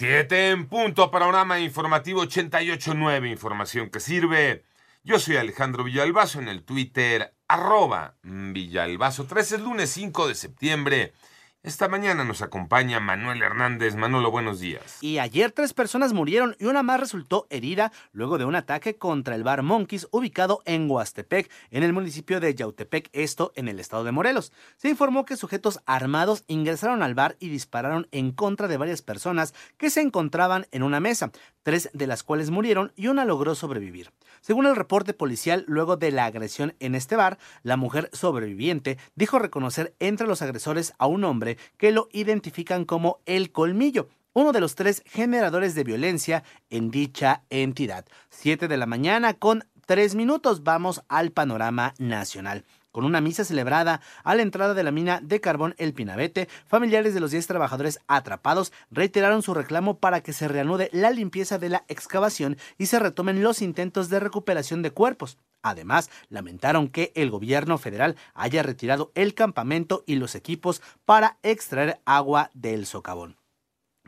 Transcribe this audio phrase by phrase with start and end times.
[0.00, 1.10] Siete en punto.
[1.10, 3.30] Panorama informativo 88.9.
[3.30, 4.64] Información que sirve.
[5.04, 9.26] Yo soy Alejandro Villalbazo en el Twitter arroba Villalbazo.
[9.26, 11.12] 13 es lunes 5 de septiembre.
[11.62, 13.94] Esta mañana nos acompaña Manuel Hernández.
[13.94, 14.96] Manolo, buenos días.
[15.02, 19.34] Y ayer tres personas murieron y una más resultó herida luego de un ataque contra
[19.34, 24.04] el bar Monkeys ubicado en Huastepec, en el municipio de Yautepec, esto en el estado
[24.04, 24.54] de Morelos.
[24.78, 29.52] Se informó que sujetos armados ingresaron al bar y dispararon en contra de varias personas
[29.76, 31.30] que se encontraban en una mesa,
[31.62, 34.12] tres de las cuales murieron y una logró sobrevivir.
[34.40, 39.38] Según el reporte policial, luego de la agresión en este bar, la mujer sobreviviente dijo
[39.38, 44.60] reconocer entre los agresores a un hombre que lo identifican como el colmillo uno de
[44.60, 48.06] los tres generadores de violencia en dicha entidad.
[48.28, 52.64] Siete de la mañana con tres minutos vamos al panorama nacional.
[52.92, 57.14] Con una misa celebrada a la entrada de la mina de carbón El Pinabete, familiares
[57.14, 61.68] de los 10 trabajadores atrapados reiteraron su reclamo para que se reanude la limpieza de
[61.68, 65.38] la excavación y se retomen los intentos de recuperación de cuerpos.
[65.62, 72.00] Además, lamentaron que el gobierno federal haya retirado el campamento y los equipos para extraer
[72.04, 73.36] agua del socavón.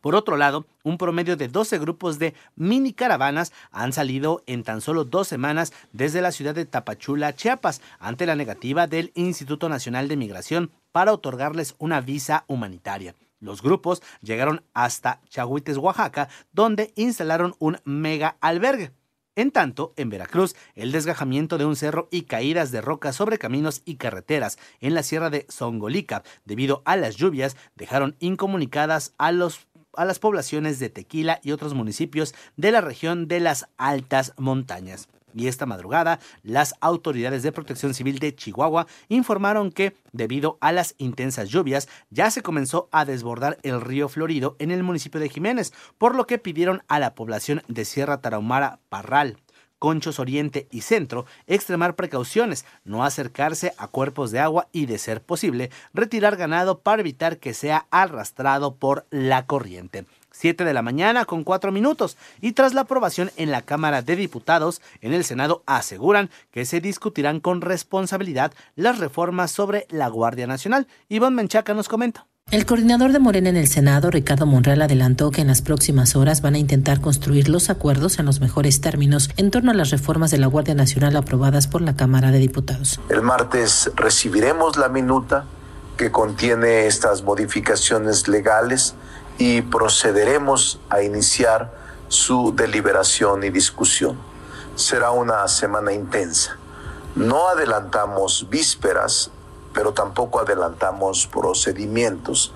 [0.00, 4.80] Por otro lado, un promedio de 12 grupos de mini caravanas han salido en tan
[4.80, 10.06] solo dos semanas desde la ciudad de Tapachula, Chiapas, ante la negativa del Instituto Nacional
[10.08, 13.14] de Migración para otorgarles una visa humanitaria.
[13.40, 18.92] Los grupos llegaron hasta Chahuites, Oaxaca, donde instalaron un mega albergue.
[19.38, 23.82] En tanto, en Veracruz, el desgajamiento de un cerro y caídas de rocas sobre caminos
[23.84, 29.68] y carreteras en la sierra de Songolica, debido a las lluvias, dejaron incomunicadas a los
[29.94, 35.08] a las poblaciones de Tequila y otros municipios de la región de las altas montañas.
[35.34, 40.94] Y esta madrugada, las autoridades de protección civil de Chihuahua informaron que, debido a las
[40.98, 45.72] intensas lluvias, ya se comenzó a desbordar el río Florido en el municipio de Jiménez,
[45.98, 49.36] por lo que pidieron a la población de Sierra Tarahumara Parral,
[49.78, 55.22] Conchos Oriente y Centro, extremar precauciones, no acercarse a cuerpos de agua y, de ser
[55.22, 60.06] posible, retirar ganado para evitar que sea arrastrado por la corriente.
[60.32, 64.16] 7 de la mañana con 4 minutos y tras la aprobación en la Cámara de
[64.16, 70.46] Diputados, en el Senado aseguran que se discutirán con responsabilidad las reformas sobre la Guardia
[70.46, 70.86] Nacional.
[71.08, 72.26] Iván Menchaca nos comenta.
[72.50, 76.40] El coordinador de Morena en el Senado, Ricardo Monreal, adelantó que en las próximas horas
[76.40, 80.30] van a intentar construir los acuerdos en los mejores términos en torno a las reformas
[80.30, 83.00] de la Guardia Nacional aprobadas por la Cámara de Diputados.
[83.10, 85.44] El martes recibiremos la minuta
[85.98, 88.94] que contiene estas modificaciones legales
[89.38, 91.72] y procederemos a iniciar
[92.08, 94.18] su deliberación y discusión.
[94.74, 96.56] Será una semana intensa.
[97.14, 99.30] No adelantamos vísperas
[99.78, 102.52] pero tampoco adelantamos procedimientos.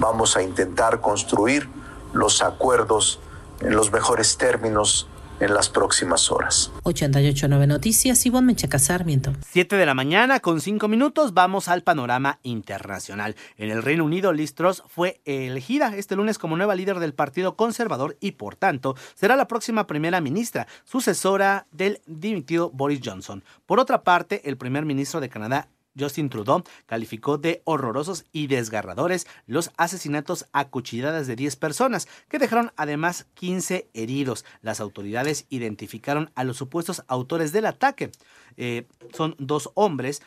[0.00, 1.68] Vamos a intentar construir
[2.12, 3.20] los acuerdos
[3.60, 5.06] en los mejores términos
[5.40, 6.70] en las próximas horas.
[6.84, 9.32] 889 Noticias, Ivonne Menchaca Sarmiento.
[9.50, 13.36] 7 de la mañana con 5 minutos vamos al panorama internacional.
[13.56, 17.56] En el Reino Unido, Liz Truss fue elegida este lunes como nueva líder del Partido
[17.56, 23.44] Conservador y por tanto será la próxima primera ministra, sucesora del dimitido Boris Johnson.
[23.66, 25.68] Por otra parte, el primer ministro de Canadá,
[25.98, 32.38] Justin Trudeau calificó de horrorosos y desgarradores los asesinatos a cuchilladas de 10 personas, que
[32.38, 34.44] dejaron además 15 heridos.
[34.62, 38.10] Las autoridades identificaron a los supuestos autores del ataque.
[38.56, 40.22] Eh, son dos hombres,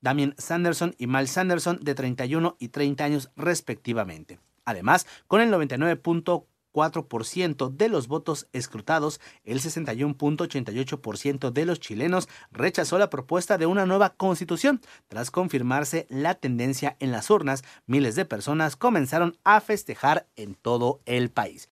[0.00, 4.38] Damien Sanderson y Mal Sanderson, de 31 y 30 años respectivamente.
[4.64, 6.44] Además, con el 99.4
[6.76, 13.86] 4% de los votos escrutados, el 61.88% de los chilenos rechazó la propuesta de una
[13.86, 14.82] nueva constitución.
[15.08, 21.00] Tras confirmarse la tendencia en las urnas, miles de personas comenzaron a festejar en todo
[21.06, 21.64] el país.